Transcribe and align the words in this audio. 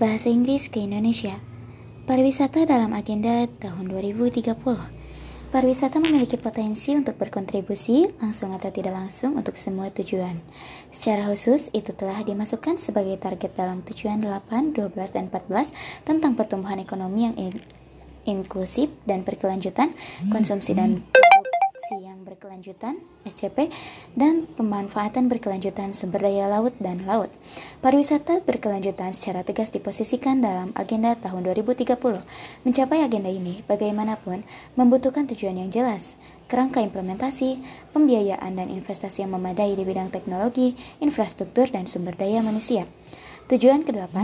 Bahasa 0.00 0.32
Inggris 0.32 0.72
ke 0.72 0.80
Indonesia. 0.80 1.36
Pariwisata 2.08 2.64
dalam 2.64 2.96
agenda 2.96 3.44
tahun 3.60 3.92
2030. 3.92 4.56
Pariwisata 5.52 6.00
memiliki 6.00 6.40
potensi 6.40 6.96
untuk 6.96 7.20
berkontribusi 7.20 8.08
langsung 8.16 8.56
atau 8.56 8.72
tidak 8.72 8.96
langsung 8.96 9.36
untuk 9.36 9.60
semua 9.60 9.92
tujuan. 9.92 10.40
Secara 10.96 11.28
khusus, 11.28 11.68
itu 11.76 11.92
telah 11.92 12.24
dimasukkan 12.24 12.80
sebagai 12.80 13.20
target 13.20 13.52
dalam 13.52 13.84
tujuan 13.84 14.24
8, 14.24 14.72
12, 14.72 15.12
dan 15.12 15.28
14 15.28 15.76
tentang 16.08 16.40
pertumbuhan 16.40 16.80
ekonomi 16.80 17.28
yang 17.28 17.36
in 17.36 17.60
inklusif 18.24 18.88
dan 19.04 19.28
berkelanjutan, 19.28 19.92
konsumsi 20.32 20.72
dan 20.72 21.04
produksi 21.92 22.08
yang 22.08 22.24
berkelanjutan, 22.24 22.94
SCP, 23.28 23.68
dan 24.16 24.48
pemanfaatan 24.56 25.28
berkelanjutan 25.28 25.92
sumber 25.92 26.24
daya 26.24 26.48
laut 26.48 26.72
dan 26.80 27.04
laut. 27.04 27.28
Pariwisata 27.84 28.40
berkelanjutan 28.48 29.12
secara 29.12 29.44
tegas 29.44 29.68
diposisikan 29.68 30.40
dalam 30.40 30.72
agenda 30.72 31.12
tahun 31.20 31.44
2030. 31.52 31.92
Mencapai 32.64 33.04
agenda 33.04 33.28
ini, 33.28 33.60
bagaimanapun, 33.68 34.48
membutuhkan 34.72 35.28
tujuan 35.28 35.60
yang 35.60 35.68
jelas, 35.68 36.16
kerangka 36.48 36.80
implementasi, 36.80 37.60
pembiayaan 37.92 38.56
dan 38.56 38.72
investasi 38.72 39.28
yang 39.28 39.36
memadai 39.36 39.76
di 39.76 39.84
bidang 39.84 40.08
teknologi, 40.08 40.72
infrastruktur, 41.04 41.68
dan 41.68 41.84
sumber 41.84 42.16
daya 42.16 42.40
manusia. 42.40 42.88
Tujuan 43.52 43.84
ke-8 43.84 44.16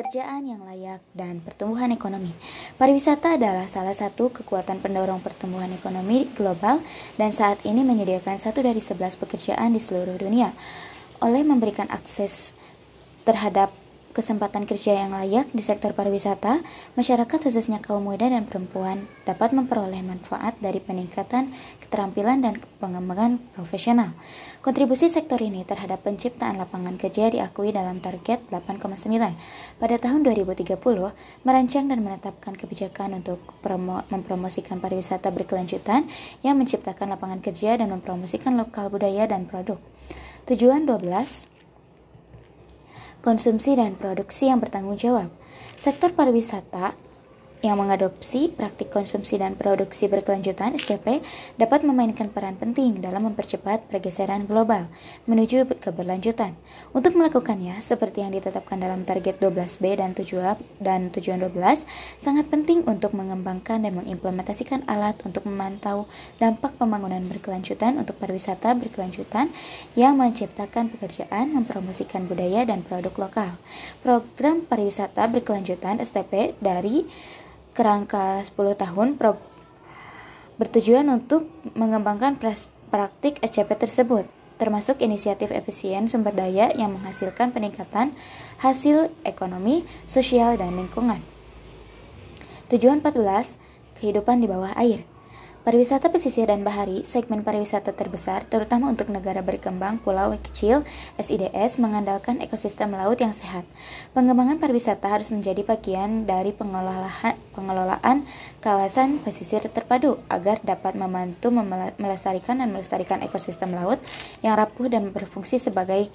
pekerjaan 0.00 0.48
yang 0.48 0.64
layak, 0.64 1.04
dan 1.12 1.44
pertumbuhan 1.44 1.92
ekonomi. 1.92 2.32
Pariwisata 2.80 3.36
adalah 3.36 3.68
salah 3.68 3.92
satu 3.92 4.32
kekuatan 4.32 4.80
pendorong 4.80 5.20
pertumbuhan 5.20 5.68
ekonomi 5.76 6.24
global 6.32 6.80
dan 7.20 7.36
saat 7.36 7.60
ini 7.68 7.84
menyediakan 7.84 8.40
satu 8.40 8.64
dari 8.64 8.80
sebelas 8.80 9.20
pekerjaan 9.20 9.76
di 9.76 9.80
seluruh 9.84 10.16
dunia. 10.16 10.56
Oleh 11.20 11.44
memberikan 11.44 11.84
akses 11.92 12.56
terhadap 13.28 13.76
kesempatan 14.10 14.66
kerja 14.66 15.06
yang 15.06 15.14
layak 15.14 15.48
di 15.54 15.62
sektor 15.62 15.94
pariwisata, 15.94 16.62
masyarakat 16.98 17.38
khususnya 17.38 17.78
kaum 17.78 18.10
muda 18.10 18.26
dan 18.26 18.46
perempuan 18.46 19.06
dapat 19.22 19.54
memperoleh 19.54 20.02
manfaat 20.02 20.58
dari 20.58 20.82
peningkatan 20.82 21.54
keterampilan 21.78 22.42
dan 22.42 22.58
pengembangan 22.82 23.38
profesional. 23.54 24.12
Kontribusi 24.60 25.06
sektor 25.06 25.38
ini 25.38 25.62
terhadap 25.62 26.02
penciptaan 26.02 26.58
lapangan 26.58 26.98
kerja 26.98 27.30
diakui 27.30 27.70
dalam 27.70 28.02
target 28.02 28.42
8,9. 28.50 29.78
Pada 29.78 29.96
tahun 29.96 30.20
2030, 30.26 30.74
merancang 31.46 31.86
dan 31.86 31.98
menetapkan 32.02 32.58
kebijakan 32.58 33.22
untuk 33.22 33.38
promo 33.62 34.02
mempromosikan 34.10 34.82
pariwisata 34.82 35.30
berkelanjutan 35.30 36.10
yang 36.42 36.58
menciptakan 36.58 37.14
lapangan 37.14 37.38
kerja 37.38 37.78
dan 37.78 37.94
mempromosikan 37.94 38.58
lokal 38.58 38.90
budaya 38.90 39.30
dan 39.30 39.46
produk. 39.46 39.78
Tujuan 40.50 40.82
12 40.82 41.59
konsumsi 43.20 43.76
dan 43.76 43.96
produksi 43.96 44.48
yang 44.48 44.60
bertanggung 44.60 44.96
jawab. 44.96 45.32
Sektor 45.80 46.12
pariwisata 46.12 47.09
yang 47.60 47.76
mengadopsi 47.76 48.48
praktik 48.52 48.88
konsumsi 48.88 49.36
dan 49.36 49.56
produksi 49.56 50.08
berkelanjutan 50.08 50.76
SCP 50.76 51.20
dapat 51.60 51.84
memainkan 51.84 52.32
peran 52.32 52.56
penting 52.56 53.04
dalam 53.04 53.28
mempercepat 53.28 53.88
pergeseran 53.88 54.48
global 54.48 54.88
menuju 55.28 55.68
keberlanjutan. 55.80 56.56
Untuk 56.96 57.16
melakukannya, 57.16 57.78
seperti 57.84 58.24
yang 58.24 58.32
ditetapkan 58.32 58.80
dalam 58.80 59.04
target 59.04 59.38
12B 59.38 60.00
dan 60.00 60.16
tujuan 60.16 60.56
dan 60.80 61.12
tujuan 61.12 61.40
12, 61.40 61.84
sangat 62.16 62.48
penting 62.48 62.84
untuk 62.88 63.12
mengembangkan 63.12 63.84
dan 63.84 63.92
mengimplementasikan 63.96 64.84
alat 64.88 65.20
untuk 65.22 65.44
memantau 65.44 66.08
dampak 66.40 66.76
pembangunan 66.80 67.20
berkelanjutan 67.28 68.00
untuk 68.00 68.16
pariwisata 68.16 68.72
berkelanjutan 68.76 69.52
yang 69.94 70.16
menciptakan 70.16 70.88
pekerjaan, 70.88 71.52
mempromosikan 71.52 72.24
budaya 72.24 72.64
dan 72.64 72.80
produk 72.80 73.28
lokal. 73.28 73.52
Program 74.00 74.64
pariwisata 74.64 75.28
berkelanjutan 75.28 76.00
STP 76.00 76.56
dari 76.58 77.04
kerangka 77.80 78.44
10 78.44 78.76
tahun 78.76 79.16
pro 79.16 79.40
bertujuan 80.60 81.08
untuk 81.08 81.48
mengembangkan 81.72 82.36
praktik 82.92 83.40
SCP 83.40 83.80
tersebut, 83.80 84.28
termasuk 84.60 85.00
inisiatif 85.00 85.48
efisien 85.48 86.04
sumber 86.04 86.36
daya 86.36 86.68
yang 86.76 87.00
menghasilkan 87.00 87.56
peningkatan 87.56 88.12
hasil 88.60 89.08
ekonomi, 89.24 89.88
sosial, 90.04 90.60
dan 90.60 90.76
lingkungan. 90.76 91.24
Tujuan 92.68 93.00
14, 93.00 93.56
kehidupan 93.96 94.44
di 94.44 94.46
bawah 94.52 94.76
air. 94.76 95.08
Pariwisata 95.60 96.08
pesisir 96.08 96.48
dan 96.48 96.64
bahari, 96.64 97.04
segmen 97.04 97.44
pariwisata 97.44 97.92
terbesar, 97.92 98.48
terutama 98.48 98.88
untuk 98.88 99.12
negara 99.12 99.44
berkembang 99.44 100.00
pulau 100.00 100.32
kecil, 100.40 100.88
SIDS, 101.20 101.76
mengandalkan 101.76 102.40
ekosistem 102.40 102.96
laut 102.96 103.20
yang 103.20 103.36
sehat. 103.36 103.68
Pengembangan 104.16 104.56
pariwisata 104.56 105.12
harus 105.12 105.28
menjadi 105.28 105.60
bagian 105.60 106.24
dari 106.24 106.56
pengelolaan, 106.56 107.36
pengelolaan 107.52 108.24
kawasan 108.64 109.20
pesisir 109.20 109.60
terpadu 109.68 110.16
agar 110.32 110.64
dapat 110.64 110.96
membantu 110.96 111.52
melestarikan 112.00 112.64
dan 112.64 112.72
melestarikan 112.72 113.20
ekosistem 113.20 113.76
laut 113.76 114.00
yang 114.40 114.56
rapuh 114.56 114.88
dan 114.88 115.12
berfungsi 115.12 115.60
sebagai 115.60 116.08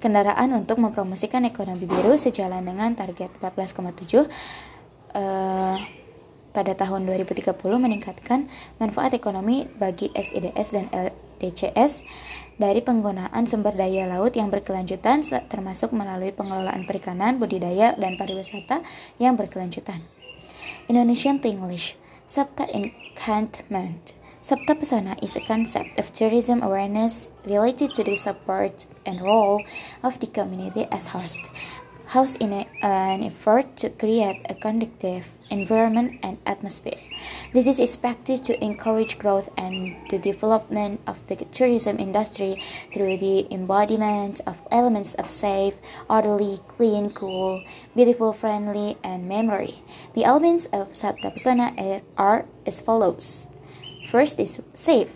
kendaraan 0.00 0.56
untuk 0.56 0.80
mempromosikan 0.80 1.44
ekonomi 1.44 1.84
biru 1.84 2.16
sejalan 2.16 2.64
dengan 2.64 2.96
target 2.96 3.28
14,7 3.44 4.24
uh, 5.12 5.76
pada 6.56 6.72
tahun 6.72 7.04
2030 7.04 7.52
meningkatkan 7.60 8.48
manfaat 8.80 9.12
ekonomi 9.12 9.68
bagi 9.76 10.08
SIDS 10.16 10.72
dan 10.72 10.88
LDCS 10.88 12.08
dari 12.56 12.80
penggunaan 12.80 13.44
sumber 13.44 13.76
daya 13.76 14.08
laut 14.08 14.32
yang 14.32 14.48
berkelanjutan 14.48 15.20
termasuk 15.52 15.92
melalui 15.92 16.32
pengelolaan 16.32 16.88
perikanan, 16.88 17.36
budidaya, 17.36 17.92
dan 18.00 18.16
pariwisata 18.16 18.80
yang 19.20 19.36
berkelanjutan. 19.36 20.00
Indonesian 20.88 21.44
to 21.44 21.52
English 21.52 22.00
Sabta 22.24 22.64
Enchantment 22.72 24.16
Sabta 24.46 24.78
Pesona 24.78 25.18
is 25.18 25.34
a 25.34 25.42
concept 25.42 25.98
of 25.98 26.14
tourism 26.14 26.62
awareness 26.62 27.26
related 27.42 27.90
to 27.98 28.06
the 28.06 28.14
support 28.14 28.86
and 29.02 29.18
role 29.18 29.58
of 30.06 30.22
the 30.22 30.30
community 30.30 30.86
as 30.94 31.10
host, 31.10 31.50
house 32.06 32.34
in 32.36 32.52
a, 32.52 32.66
an 32.82 33.22
effort 33.22 33.76
to 33.76 33.90
create 33.90 34.44
a 34.48 34.54
conducive 34.54 35.36
environment, 35.50 36.18
and 36.22 36.38
atmosphere. 36.46 36.98
This 37.52 37.66
is 37.66 37.78
expected 37.78 38.44
to 38.44 38.64
encourage 38.64 39.18
growth 39.18 39.48
and 39.56 39.96
the 40.10 40.18
development 40.18 41.00
of 41.06 41.24
the 41.26 41.36
tourism 41.36 41.98
industry 41.98 42.62
through 42.92 43.18
the 43.18 43.52
embodiment 43.52 44.40
of 44.46 44.58
elements 44.70 45.14
of 45.14 45.30
safe, 45.30 45.74
orderly, 46.08 46.60
clean, 46.68 47.10
cool, 47.10 47.62
beautiful, 47.94 48.32
friendly, 48.32 48.96
and 49.02 49.28
memory. 49.28 49.82
The 50.14 50.24
elements 50.24 50.66
of 50.66 50.92
Sabta 50.92 51.34
Pesona 51.34 52.02
are 52.16 52.46
as 52.66 52.80
follows. 52.80 53.46
First 54.08 54.38
is 54.38 54.60
safe. 54.74 55.10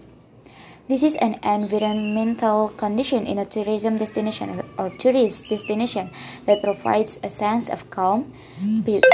This 0.90 1.04
is 1.04 1.14
an 1.22 1.38
environmental 1.46 2.70
condition 2.74 3.24
in 3.24 3.38
a 3.38 3.46
tourism 3.46 3.96
destination 3.96 4.66
or 4.76 4.90
tourist 4.90 5.46
destination 5.48 6.10
that 6.46 6.66
provides 6.66 7.14
a 7.22 7.30
sense 7.30 7.70
of 7.70 7.88
calm, 7.94 8.34
freedom 8.58 9.06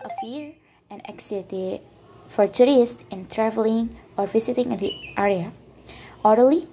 of 0.00 0.10
fear, 0.24 0.56
and 0.88 1.04
anxiety 1.04 1.82
for 2.28 2.48
tourists 2.48 3.04
in 3.12 3.28
traveling 3.28 3.94
or 4.16 4.24
visiting 4.24 4.74
the 4.78 4.96
area. 5.18 5.52
Orderly, 6.24 6.64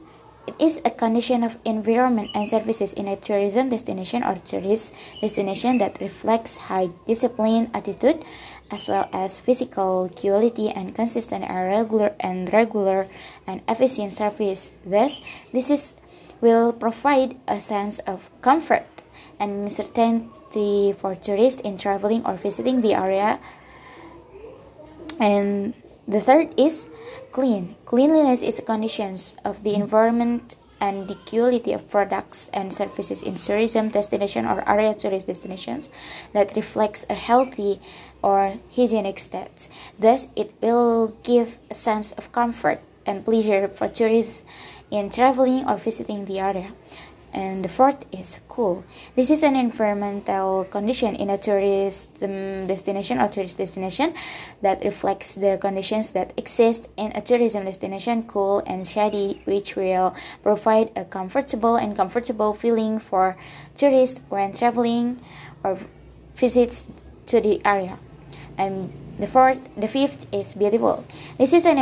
it 0.48 0.56
is 0.60 0.82
a 0.86 0.92
condition 0.92 1.44
of 1.44 1.58
environment 1.66 2.32
and 2.34 2.48
services 2.48 2.94
in 2.94 3.08
a 3.08 3.16
tourism 3.16 3.70
destination 3.70 4.24
or 4.24 4.36
tourist 4.36 4.94
destination 5.22 5.78
that 5.80 6.00
reflects 6.00 6.70
high 6.70 6.90
discipline 7.08 7.70
attitude 7.74 8.24
as 8.72 8.88
well 8.88 9.10
as 9.14 9.40
physical 9.40 10.10
quality 10.16 10.70
and 10.70 10.94
consistent 10.96 11.44
and 11.44 11.68
regular 11.68 12.16
and 12.20 12.52
regular 12.54 13.08
and 13.48 13.62
efficient 13.68 14.14
service. 14.14 14.74
Thus, 14.86 15.22
this 15.52 15.70
is 15.70 15.94
will 16.42 16.74
provide 16.74 17.38
a 17.48 17.60
sense 17.60 18.00
of 18.06 18.30
comfort 18.42 18.86
and 19.40 19.72
certainty 19.72 20.94
for 20.94 21.16
tourists 21.16 21.62
in 21.62 21.78
traveling 21.78 22.26
or 22.26 22.36
visiting 22.36 22.82
the 22.82 22.94
area. 22.94 23.40
And 25.20 25.74
the 26.08 26.20
third 26.20 26.54
is 26.58 26.88
clean. 27.32 27.76
Cleanliness 27.86 28.42
is 28.42 28.60
a 28.60 28.62
condition 28.62 29.18
of 29.44 29.64
the 29.64 29.74
environment 29.74 30.56
and 30.80 31.08
the 31.08 31.16
quality 31.16 31.74
of 31.74 31.90
products 31.90 32.50
and 32.54 32.74
services 32.74 33.22
in 33.22 33.36
tourism 33.36 33.90
destination 33.90 34.46
or 34.46 34.68
area 34.70 34.94
tourist 34.94 35.28
destinations 35.28 35.90
that 36.34 36.56
reflects 36.56 37.06
a 37.10 37.14
healthy 37.14 37.80
or 38.22 38.60
hygienic 38.76 39.20
state. 39.20 39.68
Thus, 39.98 40.28
it 40.36 40.54
will 40.62 41.16
give 41.24 41.58
a 41.72 41.74
sense 41.74 42.12
of 42.14 42.32
comfort 42.32 42.82
and 43.06 43.24
pleasure 43.24 43.68
for 43.68 43.88
tourists 43.88 44.44
in 44.92 45.10
traveling 45.10 45.66
or 45.68 45.78
visiting 45.78 46.26
the 46.26 46.40
area. 46.40 46.74
And 47.36 47.66
the 47.66 47.70
fourth 47.70 48.06
is 48.14 48.40
cool. 48.48 48.86
This 49.18 49.30
is 49.30 49.44
an 49.44 49.58
environmental 49.58 50.64
condition 50.64 51.16
in 51.16 51.30
a 51.30 51.38
tourist 51.38 52.08
um, 52.24 52.66
destination 52.66 53.20
or 53.20 53.28
tourist 53.28 53.58
destination 53.58 54.14
that 54.62 54.86
reflects 54.86 55.36
the 55.36 55.58
conditions 55.60 56.12
that 56.12 56.32
exist 56.38 56.88
in 56.96 57.12
a 57.12 57.20
tourism 57.20 57.66
destination, 57.66 58.24
cool 58.24 58.64
and 58.66 58.88
shady, 58.88 59.42
which 59.44 59.76
will 59.76 60.16
provide 60.44 60.92
a 60.96 61.04
comfortable 61.04 61.76
and 61.76 61.98
comfortable 61.98 62.54
feeling 62.54 63.00
for 63.00 63.36
tourists 63.76 64.22
when 64.30 64.54
traveling 64.54 65.20
or 65.62 65.78
visits 66.38 66.86
to 67.26 67.42
the 67.42 67.60
area. 67.66 68.00
And 68.58 68.94
the 69.20 69.28
fourth, 69.28 69.60
the 69.76 69.90
fifth 69.90 70.26
is 70.32 70.54
beautiful. 70.54 71.04
This 71.38 71.52
is 71.52 71.66
an 71.66 71.78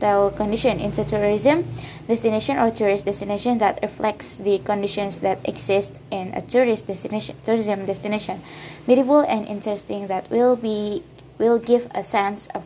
environmental 0.00 0.30
condition 0.30 0.80
in 0.80 0.92
tourism 0.92 1.64
destination 2.08 2.58
or 2.58 2.70
tourist 2.70 3.04
destination 3.04 3.58
that 3.58 3.78
reflects 3.82 4.36
the 4.36 4.58
conditions 4.60 5.20
that 5.20 5.38
exist 5.44 6.00
in 6.10 6.32
a 6.34 6.42
tourist 6.42 6.86
destination 6.86 7.36
tourism 7.44 7.86
destination 7.86 8.40
beautiful 8.86 9.20
and 9.20 9.46
interesting 9.46 10.06
that 10.06 10.28
will 10.30 10.56
be 10.56 11.02
will 11.38 11.58
give 11.58 11.88
a 11.94 12.02
sense 12.02 12.48
of 12.54 12.64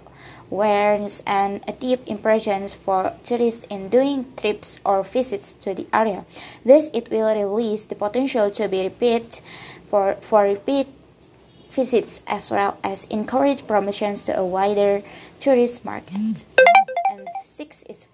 awareness 0.51 1.23
and 1.27 1.63
a 1.67 1.73
deep 1.73 2.01
impressions 2.07 2.75
for 2.75 3.13
tourists 3.25 3.65
in 3.71 3.89
doing 3.89 4.27
trips 4.37 4.79
or 4.85 5.03
visits 5.03 5.53
to 5.53 5.75
the 5.75 5.87
area. 5.93 6.25
Thus, 6.65 6.91
it 6.93 7.11
will 7.11 7.33
release 7.35 7.87
the 7.87 7.95
potential 7.95 8.51
to 8.51 8.69
be 8.69 8.83
repeat 8.83 9.41
for, 9.89 10.17
for 10.21 10.43
repeat 10.43 10.89
visits 11.71 12.21
as 12.27 12.51
well 12.51 12.79
as 12.85 13.05
encourage 13.05 13.67
promotions 13.67 14.23
to 14.25 14.37
a 14.37 14.45
wider 14.45 15.03
tourist 15.41 15.85
market. 15.85 16.45
Mm. 16.59 16.74
And 17.26 17.47
six 17.47 17.82
is 17.88 18.06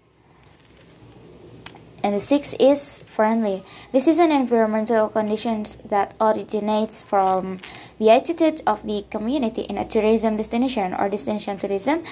and 2.03 2.15
the 2.15 2.21
sixth 2.21 2.57
is 2.59 3.01
friendly. 3.03 3.63
This 3.93 4.09
is 4.09 4.19
an 4.19 4.33
environmental 4.33 5.11
condition 5.11 5.67
that 5.85 6.15
originates 6.19 7.03
from 7.03 7.61
the 7.99 8.09
attitude 8.09 8.63
of 8.67 8.87
the 8.87 9.05
community 9.11 9.63
in 9.63 9.77
a 9.77 9.85
tourism 9.85 10.39
destination 10.39 10.95
or 10.95 11.11
destination 11.11 11.59
tourism 11.59 12.05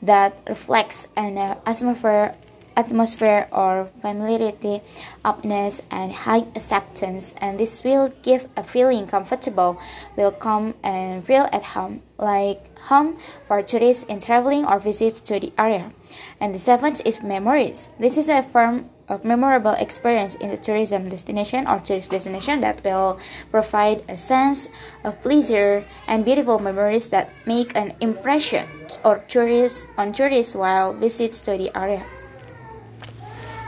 that 0.00 0.36
reflects 0.48 1.08
an 1.16 1.36
uh, 1.36 1.58
atmosphere 1.66 2.36
atmosphere 2.76 3.48
or 3.52 3.90
familiarity, 4.00 4.82
openness, 5.24 5.82
and 5.90 6.12
high 6.12 6.46
acceptance, 6.54 7.34
and 7.38 7.58
this 7.58 7.84
will 7.84 8.12
give 8.22 8.48
a 8.56 8.64
feeling 8.64 9.06
comfortable, 9.06 9.78
welcome, 10.16 10.74
and 10.82 11.24
feel 11.24 11.48
at 11.52 11.74
home, 11.74 12.02
like 12.18 12.76
home 12.88 13.18
for 13.48 13.62
tourists 13.62 14.04
in 14.04 14.20
traveling 14.20 14.64
or 14.64 14.78
visits 14.78 15.20
to 15.22 15.40
the 15.40 15.52
area. 15.58 15.92
And 16.40 16.54
the 16.54 16.58
seventh 16.58 17.00
is 17.04 17.22
memories. 17.22 17.88
This 17.98 18.16
is 18.16 18.28
a 18.28 18.42
form 18.42 18.90
of 19.08 19.24
memorable 19.24 19.72
experience 19.72 20.34
in 20.36 20.50
the 20.50 20.56
tourism 20.56 21.08
destination 21.08 21.66
or 21.66 21.78
tourist 21.78 22.10
destination 22.10 22.60
that 22.60 22.82
will 22.84 23.18
provide 23.50 24.02
a 24.08 24.16
sense 24.16 24.68
of 25.04 25.20
pleasure 25.22 25.84
and 26.08 26.24
beautiful 26.24 26.58
memories 26.58 27.08
that 27.10 27.30
make 27.46 27.76
an 27.76 27.94
impression 28.00 28.66
or 29.04 29.18
tourists 29.28 29.86
on 29.98 30.12
tourists 30.12 30.54
while 30.54 30.92
visits 30.92 31.40
to 31.42 31.56
the 31.56 31.70
area. 31.76 32.04